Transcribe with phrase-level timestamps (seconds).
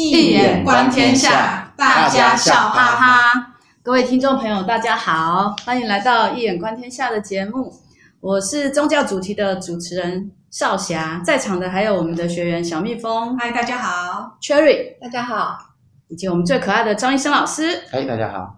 [0.00, 3.54] 易眼观天下，大家笑哈哈。
[3.82, 7.72] 各位听众朋友，大家好，欢迎来到一眼观天下的节目。
[8.20, 15.58] 我是宗教主题的主持人少霞，在场的还有我们的学员小蜜蜂，嗨，大家好；Cherry，大家好，
[16.06, 18.54] 以及我们最可爱的张医生老师，嗨，大家好。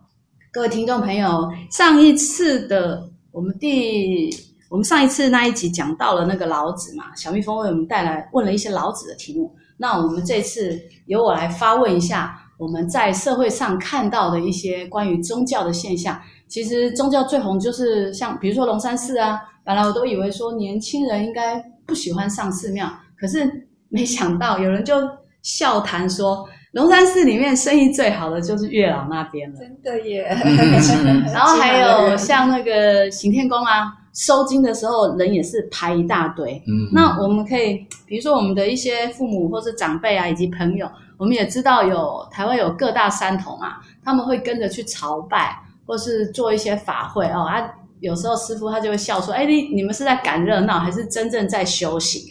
[0.52, 3.02] 各位听众朋友，上一次的
[3.32, 4.28] 我们第
[4.68, 9.50] 我们上一次那一集讲到了那个老子嘛，小蜜蜂为我们带来问了一些老子的题目。
[9.80, 16.20] 那我们这次由我来发问一下，我们在社会上看到的一些关于宗教的现象。
[16.48, 23.50] 其实宗教最红就是像比如说龙山寺啊，本来我都以为说年轻人应该不喜欢上寺庙，可是
[23.88, 24.96] 没想到有人就
[25.40, 29.58] 笑谈说，龙山寺里面生意最好的就是月老那边了。
[29.58, 30.24] 真的耶！
[31.32, 33.94] 然后还有像那个行天宫啊。
[34.12, 36.60] 收金的时候，人也是排一大堆。
[36.66, 47.42] 嗯，那我们可以，比如说我们的一些父母或是长辈啊，以及朋友，我们也知道有台湾有各大山头嘛，他们会跟着去朝拜，或是做一些法会哦。
[47.42, 47.62] 啊，
[48.00, 52.22] 有时候师傅他就会笑说：“哎，你你们是在赶热闹，还是真正在修行？”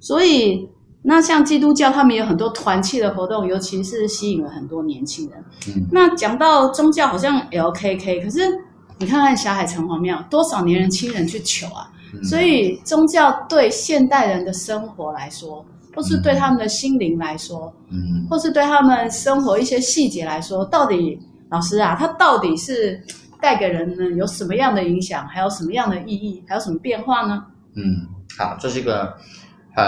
[0.00, 0.68] 所以，
[1.02, 5.44] 那像基督教，他们有很多团契的活动，尤其是吸引了很多年轻人。
[5.68, 8.40] 嗯，那讲到宗教，好像 LKK，可是。
[8.98, 11.90] 你看看霞海城隍庙，多少年轻人去求啊！
[12.22, 21.18] 所以宗教对现代人的生活来说，或是对他们的心灵来说，嗯，或是对他们生活一些细节来说，到底
[21.50, 23.02] 老师啊，它到底是
[23.40, 27.44] 带给人呢有什么样的影响，还有什么样的意义，还有什么变化呢？
[27.74, 28.06] 嗯，
[28.38, 29.12] 好，这是一个
[29.74, 29.84] 很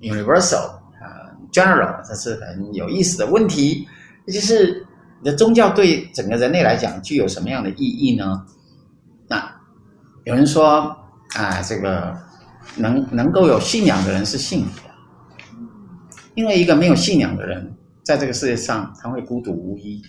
[0.00, 1.08] universal、很
[1.52, 3.86] general，这是很有意思的问题，
[4.26, 4.84] 也就是。
[5.22, 8.44] 你的宗教对整个人类来讲具有什么样的意义呢？
[9.28, 9.60] 那
[10.24, 10.96] 有人说
[11.36, 12.16] 啊，这个
[12.76, 14.94] 能能够有信仰的人是幸福的，
[16.34, 17.72] 因为一个没有信仰的人，
[18.04, 20.02] 在这个世界上他会孤独无依；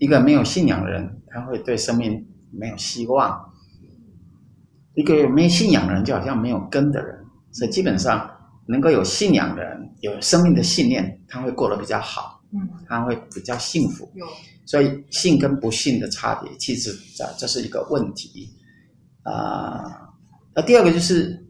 [0.00, 3.38] 一个没有信仰的人，他会对生命没有希望；
[4.94, 7.22] 一个没有信仰的人，就好像没有根的人。
[7.52, 8.30] 所以基本上，
[8.66, 14.08] 能够有信仰的人，有生命的信念，他会过得比较好，嗯，他会比较幸福。
[14.66, 18.48] 所以信跟不信的差别，其实这这是一个问题
[19.22, 20.08] 啊。
[20.54, 21.44] 那第二个就是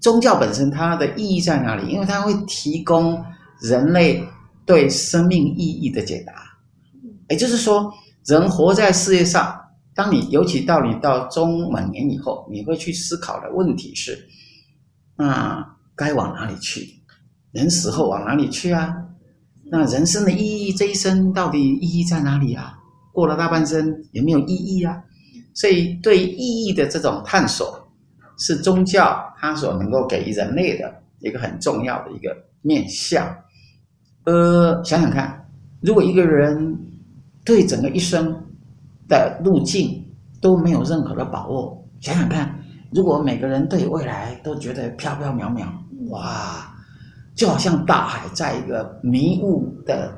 [0.00, 1.90] 宗教本身它的意义在哪里？
[1.90, 3.24] 因为它会提供
[3.62, 4.22] 人类
[4.66, 6.34] 对生命意义的解答。
[7.30, 7.90] 也就是说，
[8.26, 9.58] 人活在世界上，
[9.94, 14.28] 当你尤其到你到中晚年以后，你会去思考的问题是：
[15.16, 15.64] 那
[15.96, 16.86] 该往哪里去？
[17.52, 18.94] 人死后往哪里去啊？
[19.70, 22.78] 那人生的意义，这一生到底意义在哪里啊？
[23.12, 25.02] 过了大半生有没有意义啊？
[25.54, 27.86] 所以对意义的这种探索，
[28.38, 33.26] 是宗教它所能够给予人类的一个很重要的一个面向。
[34.24, 35.46] 呃，想想看，
[35.80, 36.78] 如果一个人
[37.44, 38.34] 对整个一生
[39.08, 40.02] 的路径
[40.40, 42.58] 都没有任何的把握，想想看，
[42.92, 45.66] 如果每个人对未来都觉得飘飘渺渺，
[46.08, 46.71] 哇！
[47.34, 50.12] 就好像大海在一个迷雾的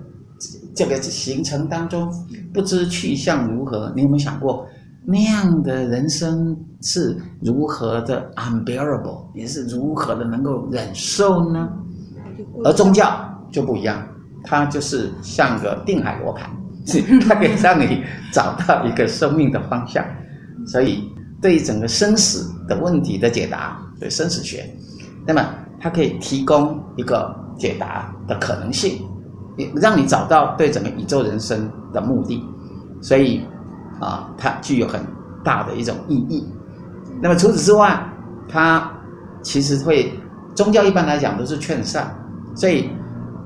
[0.75, 2.12] 这个行程当中，
[2.52, 3.92] 不知去向如何。
[3.94, 4.66] 你有没有想过，
[5.04, 11.69] 那样的人生是如何的 unbearable，也是如何的能够忍受呢？
[12.64, 13.16] 而宗教
[13.52, 14.04] 就不一样，
[14.42, 16.50] 它就是像个定海罗盘，
[17.20, 18.02] 它可以让你
[18.32, 20.04] 找到一个生命的方向。
[20.66, 21.08] 所以，
[21.41, 24.69] 对于整个生死的问题的解答，对生死学，
[25.25, 25.48] 那么。
[25.84, 29.06] 它可以提供一个解答的可能性，
[29.58, 32.42] 也让你找到对整个宇宙人生的目的，
[33.02, 33.42] 所以
[34.00, 34.98] 啊，它具有很
[35.44, 36.42] 大的一种意义。
[37.20, 38.02] 那么除此之外，
[38.48, 38.90] 它
[39.42, 40.10] 其实会
[40.54, 42.10] 宗教一般来讲都是劝善，
[42.54, 42.88] 所以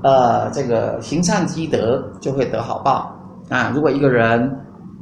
[0.01, 3.13] 呃，这个行善积德就会得好报
[3.49, 3.69] 啊。
[3.75, 4.49] 如果一个人，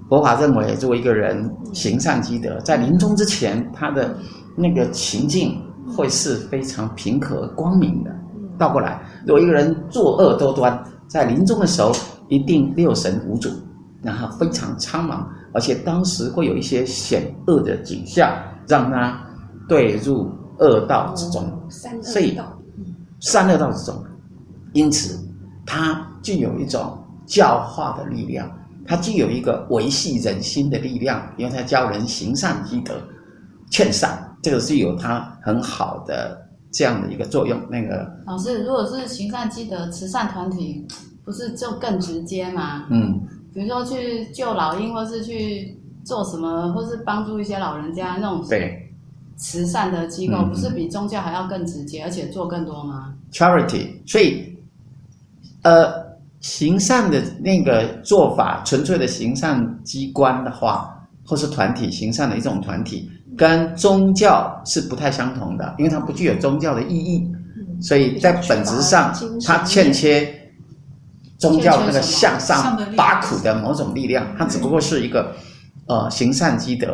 [0.09, 4.17] 佛法认为，如果一个人行善积德，在临终之前，他的
[4.55, 5.55] 那个情境。
[5.95, 8.11] 会是非常平和光明的。
[8.57, 11.91] 倒过来，如果一个人作恶多端，在临终的时候
[12.28, 13.49] 一定六神无主，
[14.01, 15.23] 然后非常苍茫，
[15.53, 18.31] 而且当时会有一些险恶的景象，
[18.67, 19.19] 让他
[19.67, 21.43] 对入恶道之中。
[22.01, 22.40] 所以，
[23.19, 24.03] 三恶道之中，
[24.73, 25.19] 因此
[25.66, 28.49] 它具有一种教化的力量，
[28.87, 32.93] 它具有一个维系人心的力量，因为它教人行善积德，
[33.69, 34.27] 劝善。
[34.47, 37.59] 这个是有它很好的这样的一个作用。
[37.70, 40.88] 那个老师，如果是行善积德慈善团体，
[41.26, 42.85] 不是就更直接吗？
[42.90, 43.20] 嗯，
[43.53, 48.90] 比如说去救老鹰，或是去做什么，或是帮助一些老人家那种对
[49.35, 54.58] 慈善的机构，不是比宗教还要更直接，而且做更多吗？Charity，所以
[55.64, 55.91] 呃，
[56.40, 60.97] 行善的那个做法，纯粹的行善机关的话，
[61.28, 67.29] 或是团体行善的一种团体，跟宗教是不太相同的，因为它不具有宗教的意义，
[67.82, 69.14] 所以在本质上
[69.46, 70.34] 它欠缺
[71.38, 75.35] 宗教那个向上拔苦的某种力量，它只不过是一个
[75.88, 76.88] 呃行善积德。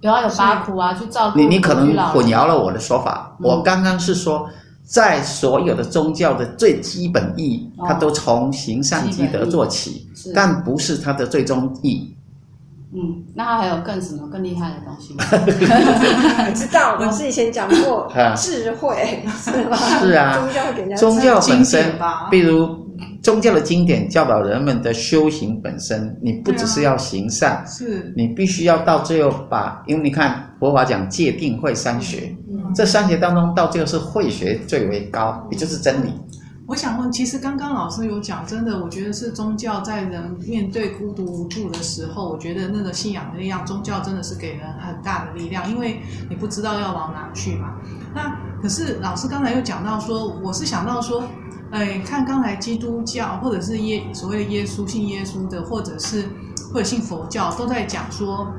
[0.00, 1.38] 有要，有拔苦啊，去照顾。
[1.38, 4.48] 你你可能混淆了我的说法，我刚刚是说。
[4.88, 12.16] 在所有的宗教的最基本意义，它都从行善积德做起，但不是它的最终意义。
[12.96, 15.24] 嗯，那它还有更什么更厉害的东西吗？
[15.30, 19.76] 我 知道，老师以前讲过 智慧， 是吧？
[20.00, 21.92] 是啊，宗教宗教本身，
[22.30, 22.68] 比如
[23.22, 32.34] 宗教的经典教导人们的修行本身，你不只是要行善，是你必须要到最后把，因为你看佛法讲戒定慧三学。
[32.74, 36.12] 这三学当中，到最后是慧学最为高，也就是真理。
[36.66, 47.76] 我想问，其实刚刚老师有讲，真的，我觉得是宗教在人面对孤独无助的时候，我觉得那个信仰的力量，宗教真的是给人很大的力量，因为你不知道要往哪去嘛。
[48.12, 51.22] 那可是老师刚才又讲到说，我是想到说，
[51.70, 56.24] 哎，看刚才基督教或者是耶所谓的耶稣信耶稣的，或者是
[56.72, 58.52] 或者信佛教，都在讲说，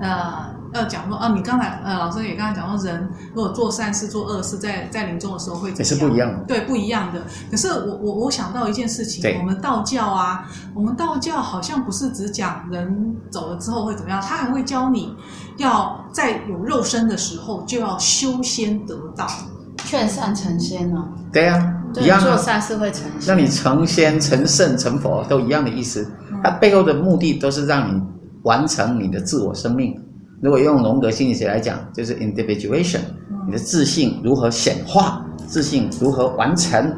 [0.00, 0.58] 呃。
[0.72, 5.78] 要讲说啊，你刚才呃，老师也刚才讲说，人如果做善事、做恶事，在在临终的时候会怎样？
[5.78, 6.44] 也是不一样的。
[6.46, 7.22] 对，不一样的。
[7.50, 15.14] 可是我我我想到一件事情，我们道教啊，我们道教好像不是只讲人走了之后会怎么样，他还会教你
[15.56, 19.26] 要在有肉身的时候就要修仙得道，
[19.78, 21.08] 劝善成仙呢、哦。
[21.32, 22.24] 对呀、啊，一样、啊。
[22.24, 23.34] 做善事会成仙。
[23.34, 26.08] 那你成仙、成圣、成佛都一样的意思。
[26.42, 28.00] 它背后的目的都是让你
[28.44, 29.94] 完成你的自我生命。
[30.40, 33.00] 如果用荣格心理学来讲，就是 individuation，
[33.46, 36.94] 你的自信如何显化，自信如何完成，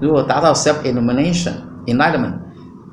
[0.00, 1.52] 如果达到 self illumination
[1.86, 2.34] enlightenment，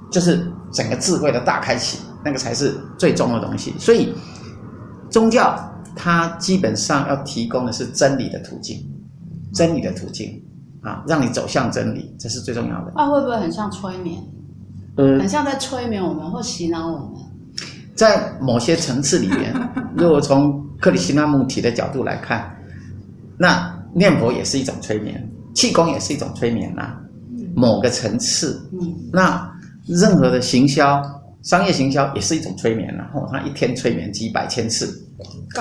[0.09, 3.73] 就是整个智慧的大开启，那个才是最终的东西。
[3.77, 4.13] 所以，
[5.09, 5.59] 宗教
[5.93, 8.77] 它基本上要提供的是真理的途径，
[9.53, 10.41] 真理的途径
[10.81, 12.93] 啊，让你走向真理，这是最重要的。
[12.95, 14.23] 那、啊、会不会很像催眠？
[14.95, 17.30] 呃，很像在催眠我们或洗脑我们。
[18.01, 19.53] 在某些层次里面，
[19.95, 22.51] 如果从克里希那穆提的角度来看，
[23.37, 26.97] 那念佛也是一种催眠，气功也是一种催眠呐、啊。
[27.55, 28.59] 某个层次，
[29.13, 29.47] 那
[29.85, 30.99] 任何的行销、
[31.43, 34.87] 商业行销也是一种催眠，然后他一天催眠几百千次，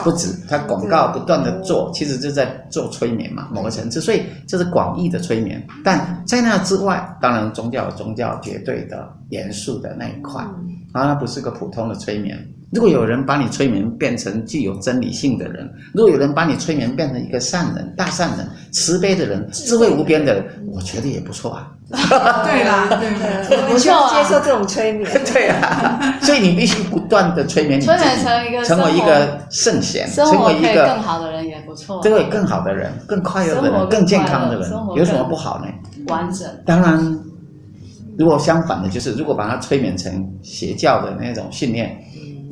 [0.03, 3.49] 不止，他广告不断的做，其实就在做催眠嘛。
[3.53, 5.63] 某个层次，所以这是广义的催眠。
[5.85, 10.43] 但在那之外，当然宗教有宗教绝对的严肃的那一块。
[10.93, 12.37] 啊，那不是个普通的催眠。
[12.73, 21.73] 如果有人把你催眠变成具有真理性的人，如果有人把你催眠变成一个善人、大善人、慈悲的人、智慧无边的人，我觉得也不错啊。
[21.91, 25.11] 对啦，对对，我需要接受这种催眠。
[25.33, 35.67] 对啊，所以你必须不断的催眠你自己，成一个成为一个圣贤，成为一个更好的人也不错，成为更好的人、更快乐的人、更健康的人，有什么不好呢？
[36.07, 36.49] 完整。
[36.65, 37.19] 当然。
[38.21, 41.99] 如果相反的，就是如果把它催眠成邪教的那种信念，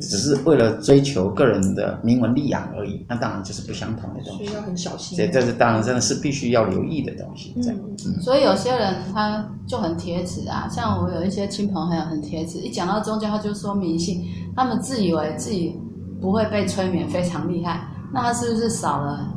[0.01, 4.47] 只是为了追求个人的名闻利养而已，那当然就是不相同的东西。
[4.47, 5.15] 需要很小心。
[5.15, 7.53] 这这是当然真的是必须要留意的东西。
[7.61, 7.77] 这样。
[8.07, 8.19] 嗯。
[8.19, 15.79] 所以有些人他就很铁齿啊，像我有一些亲朋好友很铁齿，一讲到宗教他就说迷信，他们自以为自己
[16.19, 19.31] 不会被催眠非常厉害，那他是不是少了，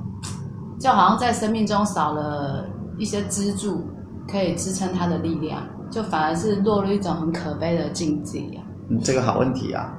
[0.81, 2.65] 就好像在生命中少了
[2.97, 3.83] 一些支柱，
[4.27, 5.63] 可以支撑他的力量？
[5.93, 8.65] 就反而是落入一种很可悲的境地啊！
[8.89, 9.93] 嗯，这个好问题啊。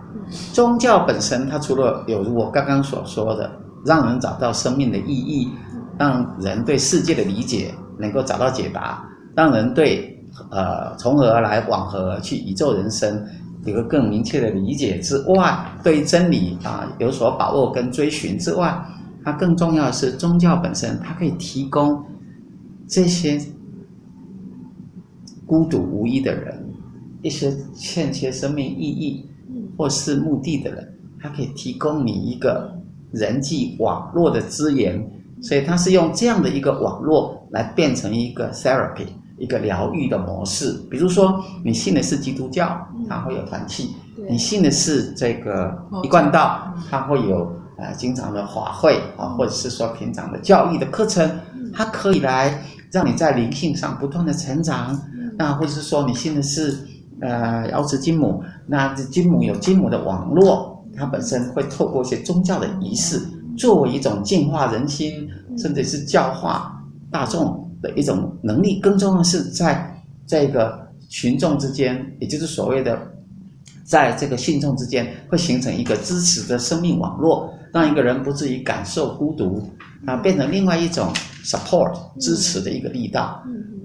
[0.51, 3.51] 宗教本身，它除了有如我刚刚所说的，
[3.85, 5.51] 让人找到生命的意义，
[5.99, 10.19] 让人对世界的理解能够找到解答，让人对
[10.49, 13.23] 呃从何而来、往何而去、宇宙人生
[13.65, 18.83] 有个更明确的理解之外，对真理啊有所把握跟追寻之外，
[19.23, 22.03] 它更重要的是宗教本身，它可以提供
[22.87, 23.39] 这些。
[25.53, 26.67] 孤独无依的人，
[27.21, 29.23] 一些欠缺生命意义
[29.77, 32.75] 或是目的的人，他可以提供你一个
[33.11, 35.07] 人际网络的资源，
[35.43, 39.05] 所以他是用这样的一个网络来变成一个 therapy，
[39.37, 40.73] 一个疗愈的模式。
[40.89, 42.75] 比如说，你信的是基督教，
[43.07, 43.89] 它会有团契；
[44.27, 51.29] 你信的是这个一贯道，它会有呃经常的法会啊，或者是说平常的教育的课程，
[51.71, 52.59] 它可以来
[52.91, 54.99] 让你在灵性上不断的成长。
[55.37, 56.77] 那或者是说你信的是，
[57.21, 63.21] 呃，瑶池金母，那这金母有金母的网络，它本身会透过一些宗教的仪式，
[63.57, 68.79] 作为一种净化人心，甚至是教化大众的一种能力。
[68.79, 72.99] 更重要的是，在这个群众之间，也就是所谓的
[73.83, 79.69] 在这个信众之间，会形成一个支持的生命网络，让一个人不至于感受孤独
[80.05, 81.11] 啊，变成另外一种
[81.43, 83.43] support 支持的一个力道。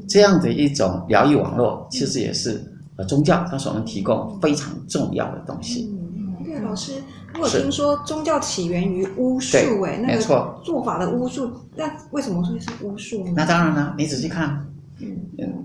[0.09, 2.59] 这样的一种疗愈网络，其实也是
[2.97, 5.87] 呃宗教它所能提供非常重要的东西。
[6.17, 6.93] 嗯，对，老师，
[7.35, 13.35] 我有听说宗教起源于巫术，哎，那个做法的巫术，那为什么会是巫术呢？
[13.37, 14.67] 那当然了，你仔细看，
[14.99, 15.15] 嗯，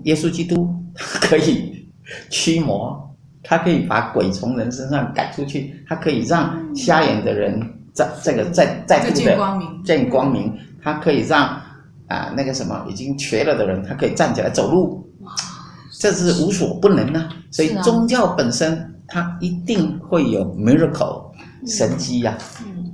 [0.02, 1.88] 耶稣基督他可以
[2.28, 3.02] 驱魔，
[3.42, 7.58] 他可以把鬼从人身上赶出去，他可以让瞎眼的人
[7.94, 11.58] 在这个在在见光明，见光明，他可以让。
[12.08, 15.06] 啊，那个什么已经瘸了的人，他可以站起来走路，
[15.98, 17.28] 这是无所不能呢。
[17.50, 21.24] 所以宗教本身它一定会有 miracle
[21.66, 22.36] 神迹呀，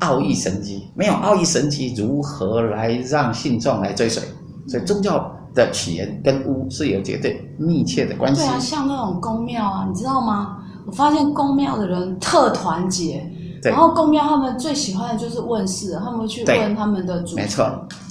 [0.00, 0.88] 奥义神迹。
[0.94, 4.22] 没有奥义神迹，如何来让信众来追随？
[4.68, 8.42] 所以宗教的起源跟巫是有绝对密切的关系。
[8.42, 10.58] 对啊，像那种宫庙啊，你知道吗？
[10.86, 13.24] 我发现宫庙的人特团结，
[13.62, 17.68] 然后公庙他们最喜欢的就是问事，他们会去问他们的主，没错。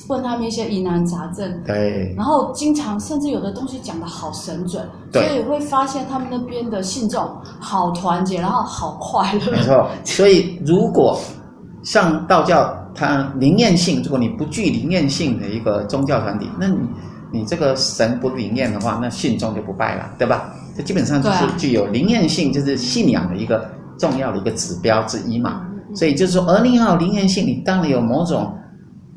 [0.08, 7.30] 问他们一些疑难杂症，对，然后经常甚至有的东西讲的好神准，对，所以会发现他们那边的信众
[7.60, 9.52] 好团结，然后好快乐。
[9.52, 11.20] 没错，所以如果
[11.84, 16.80] 像道教，它灵验性，如果你不具灵验性的一个宗教团体，那你
[17.32, 20.52] 你这个神不灵验的话，那信众就不拜了，对吧？
[20.76, 25.68] 这基本上就是具有灵验性，就是信仰的一个重要的一个指标之一嘛。
[25.94, 28.56] 所以就是说，而你要灵验性，你当然有某种。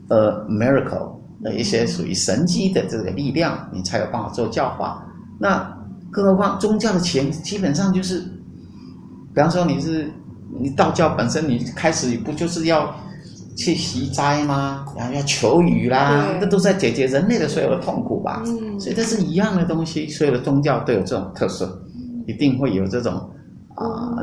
[0.09, 1.11] 呃，miracle
[1.43, 5.03] 的一些属于神迹的这个力量，你才有办法做教化。
[5.39, 5.75] 那
[6.11, 8.21] 更何况宗教的钱基本上就是，
[9.33, 10.13] 比方说你是
[10.61, 12.95] 你道教本身，你开始不就是要
[13.57, 14.85] 去习斋吗？
[14.99, 18.43] 然后要求雨啦，这都在解决人类的所有的痛苦吧？
[18.45, 21.83] 嗯，所以这是一样的东西，所有的宗教都有这种特色，
[22.27, 23.31] 一定会有这种
[23.83, 24.17] 啊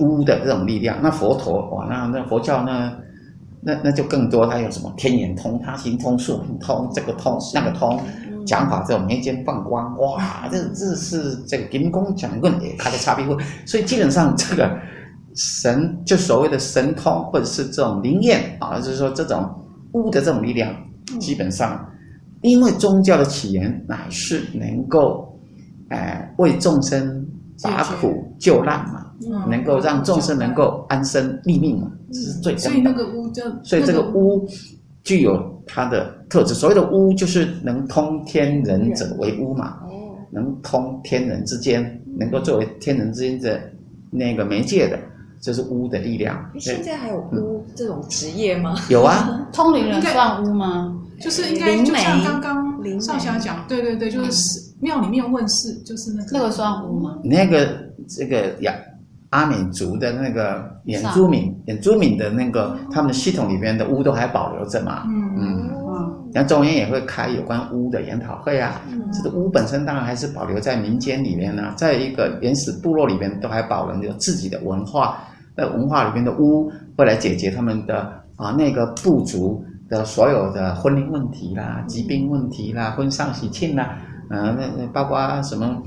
[0.00, 0.98] 巫的这种力量。
[1.02, 2.92] 那佛陀哇，那那佛教呢。
[3.62, 8.00] 那那就更多，他有什么天眼通、他心通、宿命通，这个通那个通，
[8.46, 14.78] 讲法这种眉间放光，哇，这这是这个金光讲论也开的差别会，所以基本上这个
[15.34, 19.44] 神就所谓的神通或者是这种灵验啊，就是说这种
[19.94, 20.72] 巫的这种力量，
[21.18, 21.84] 基本上
[22.42, 25.36] 因为宗教的起源乃是能够，
[25.88, 27.26] 呃，为众生
[27.64, 28.95] 拔苦救难嘛。
[29.22, 32.56] 嗯、能够让众生能够安身立命嘛，这是最。
[32.56, 34.46] 所以那个巫叫，所以这个巫
[35.04, 36.54] 具有它的特质。
[36.54, 39.78] 所谓的巫，就是能通天人者为巫嘛。
[39.84, 43.60] 哦，能通天人之间，能够作为天人之间的
[44.10, 44.98] 那个媒介的，
[45.40, 46.38] 这是巫的力量。
[46.58, 48.76] 现在还有巫这种职业吗？
[48.90, 51.00] 有啊， 通灵人算巫吗？
[51.20, 57.18] 就是应该就像刚刚少侠讲，对对对，就是庙里面问事，就是那个那个算巫吗？
[57.24, 58.74] 那个这个呀。
[59.36, 65.02] 阿美族的那个原住民，原住民的那个他们的系统里边的巫都还保留着嘛？
[65.06, 66.30] 嗯嗯嗯。
[66.32, 68.80] 然后中央也会开有关巫的研讨会啊。
[68.88, 68.98] 嗯。
[69.12, 75.18] 这个巫本身当然还是保留在民间里面呢，在一个原始部落里面都还保留着自己的文化。
[75.54, 83.98] 那文化里面的巫会来解决他们的啊那个部族的所有的婚姻问题啦、疾病问题啦、婚丧喜庆啦，
[84.30, 85.82] 嗯，那那包括什么？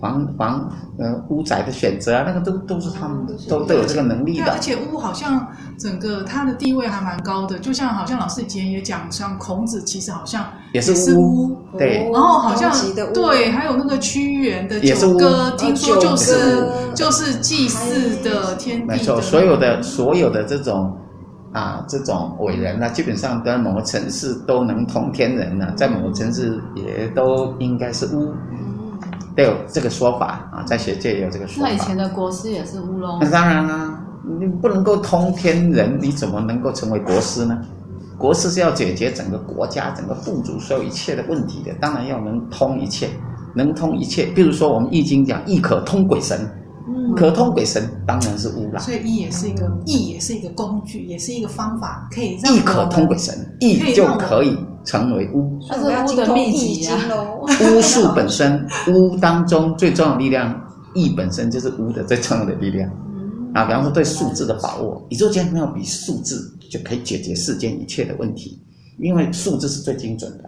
[0.00, 4.52] 房房呃屋宅的选择啊，那个都都是他们都都有这个能力的。
[4.52, 5.46] 而且屋好像
[5.78, 12.08] 整个他的地位还蛮高的，就像好像老师以前也讲，像孔子其实好像也是屋，对。
[12.12, 12.72] 然后好像
[13.12, 18.86] 对，还有那个屈原的九歌，听说就是就是祭祀的天地。
[18.86, 20.96] 没错，所有的所有的这种
[21.52, 28.32] 啊这种伟人呢，基本上在某个城市都能通天人呢，在某个城市也都应该是巫。
[29.38, 31.68] 都有这个说法啊，在学界也有这个说法。
[31.70, 33.20] 那以前的国师也是乌龙？
[33.20, 34.04] 那当然啦，
[34.40, 37.56] 你不能够通天人，你怎么能够成为国师呢？
[38.18, 43.10] 国师是要解决整个国家、整个部族所有一切的问题的，当然要能通一切，
[43.54, 44.24] 能通一切。
[44.34, 46.36] 比如说我们易经讲，易可通鬼神，
[46.88, 48.80] 嗯、可通鬼神当然是乌啦。
[48.80, 54.58] 所以易也是一个易，也是一个工具，也是一个方法，可以让易可通鬼神，易就可以。
[54.84, 56.98] 成为巫，它是巫的秘籍啊！
[57.42, 60.58] 巫术本身， 巫当中最重要的力量，
[60.94, 62.90] 易本身就是巫的最重要的力量。
[63.54, 68.60] 啊，比方说对数字的把握，宇宙间没有比数字就可以解决世间一切的问题，
[68.98, 70.44] 因为数字是最精准的。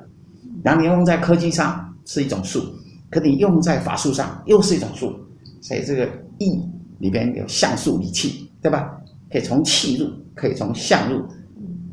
[0.63, 2.63] 然后你用在科技上是一种数，
[3.11, 5.15] 可你用在法术上又是一种数，
[5.63, 6.09] 所以这个
[6.39, 6.61] 易
[6.99, 8.91] 里边有象数理气，对吧？
[9.33, 11.23] 可以从气入，可以从象入，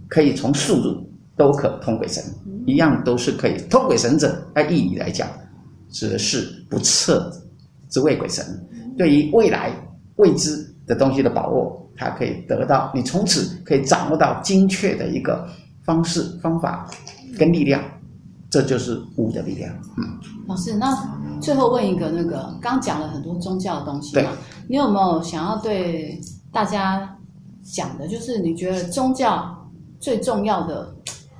[0.09, 1.09] 可以从数入。
[1.37, 2.23] 都可通鬼神，
[2.65, 4.43] 一样都是可以通鬼神者。
[4.55, 5.29] 按义来讲，
[5.89, 7.31] 指的是不测
[7.89, 8.43] 之谓鬼神，
[8.97, 9.71] 对于未来
[10.15, 15.47] 未知的东西的把握，它可以得到你从此可以掌握到精确的一个
[15.83, 16.89] 方式方法
[17.37, 17.81] 跟力量，
[18.49, 19.71] 这就是五的力量。
[19.97, 20.03] 嗯，
[20.47, 20.93] 老师，那
[21.39, 24.29] 最后问一个，那个刚讲了很多宗教的东西嘛，对
[24.67, 26.19] 你有没有想要对
[26.51, 27.15] 大家
[27.63, 28.07] 讲的？
[28.07, 29.55] 就是你觉得宗教
[29.99, 30.95] 最重要的，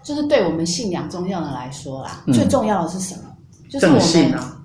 [0.08, 3.24] 就是对我们信仰宗教的人来说啦，嗯、最重要的是什么？
[3.70, 4.58] 就是我们正信啊，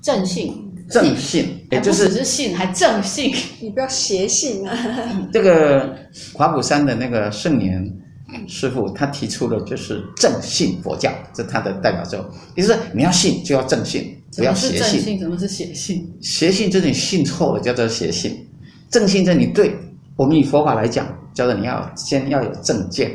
[0.00, 4.72] 正信，正信，也就是不只是信，还正信， 你不要邪信啊。
[5.34, 5.96] 这个
[6.32, 7.84] 华普山的那个圣严
[8.46, 12.24] 师傅，他提出的就是正信佛教，这是他的代表作。
[12.54, 15.18] 也就是你要信就要正信，不要邪信。
[15.18, 16.08] 什么是邪信？
[16.22, 18.46] 邪信就是你信错了，叫做邪信。
[18.88, 19.74] 正信就是你对，
[20.14, 23.10] 我们以佛法来讲，叫做你要先要有正见。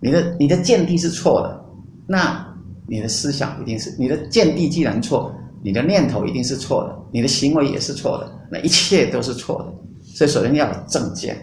[0.00, 1.64] 你的你的见地是错的，
[2.06, 2.46] 那。
[2.92, 9.72] 你的思想一定是你的见地，既然错，你的念头一定是错的，你的行为也是错的，那一切都是错的。
[10.02, 11.38] 所以首先要有正见，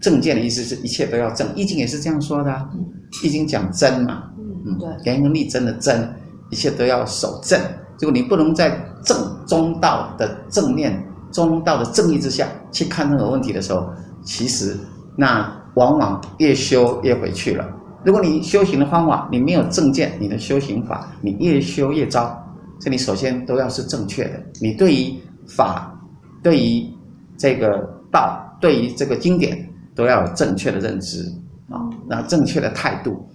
[0.00, 2.70] 正见的意思是一切都要正，《易经》也是这样说的，啊，
[3.26, 4.30] 《易经》讲真嘛，
[4.64, 6.08] 嗯，对，严衡立真的真，
[6.50, 7.60] 一切都要守正。
[7.98, 13.90] 如果你不能在正中道的正念、中道的正义之下去看任何问题的时候，
[14.22, 14.76] 其实
[15.16, 17.68] 那往往越修越回去了。
[18.06, 22.40] 如果你修行的方法，你没有正见，你的修行法，你越修越糟。
[22.78, 24.40] 这里首先都要是正确的。
[24.60, 25.12] 你对于
[25.48, 25.92] 法，
[26.40, 26.88] 对于
[27.36, 31.24] 这个道，对于这个经典，都要有正确的认知
[31.68, 33.28] 啊，那正确的态度。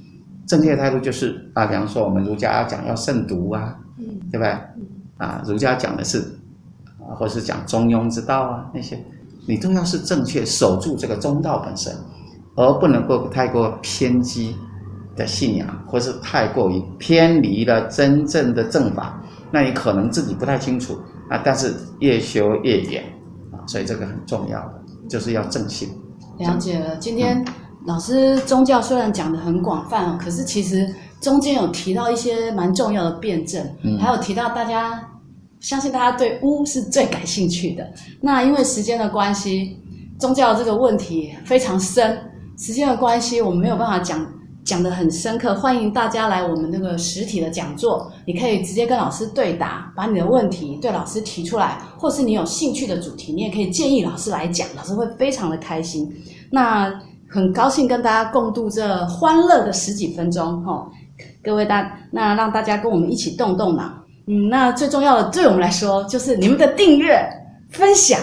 [0.48, 3.78] 正确的态度就是啊，比方说我们儒家要讲要慎独啊，
[4.32, 4.58] 对不对？
[5.18, 6.20] 啊，儒家讲的是
[6.98, 8.98] 啊，或是讲中庸之道啊，那些
[9.46, 11.94] 你都要是正确，守住这个中道本身。
[12.56, 14.56] 而不能够太过偏激
[15.16, 20.98] 的信仰，或是太过于偏离了真正的正法，那你可能自己不太清楚
[21.30, 21.42] 啊。
[21.44, 23.04] 但是越修越远
[23.52, 24.74] 啊，所以这个很重要的
[25.10, 25.90] 就是要正信。
[26.38, 27.44] 了解了，今天
[27.86, 35.02] 老师宗教虽然讲的很广泛，可是其实中间有提到一些蛮重要的辩证，嗯、还有提到大家
[35.60, 37.88] 相信大家对巫是最感兴趣的。
[38.20, 39.78] 那因为时间的关系，
[40.20, 42.18] 宗教这个问题非常深。
[42.62, 44.24] 时间的关系，我们没有办法讲
[44.64, 45.56] 讲得很深刻。
[45.56, 56.08] 欢迎大家来我们那个实体的讲座，你可以直接跟老师对答，把你的问题对老师提出来，或是你有兴趣的主题，你也可以建议老师来讲，老师会非常的开心。
[56.52, 56.94] 那
[57.28, 60.88] 很高兴跟大家共度这欢乐的十几分钟，哈，
[61.44, 63.92] 各位大，那让大家跟我们一起动动脑。
[64.28, 67.28] 嗯，那最重要的对我们来说，就是你们的订阅、
[67.72, 68.20] 分享。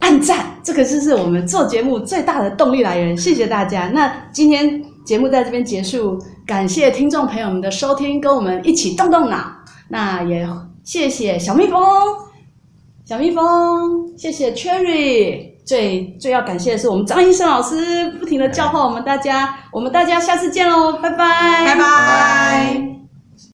[0.00, 3.16] 按赞，这个就是我们做节目最大的动力来源。
[3.16, 3.88] 谢谢大家。
[3.88, 9.44] 那今天节目在这边结束，感谢听众朋友们的收听，跟我们一起动动脑。
[9.88, 10.48] 那也
[10.82, 11.80] 谢谢小蜜蜂，
[13.04, 15.52] 小蜜蜂，谢谢 Cherry。
[15.64, 19.56] 最最要感谢的是我们张医生老师，不停的教化我们大家。
[19.72, 22.93] 我们大家下次见喽，拜拜，拜拜。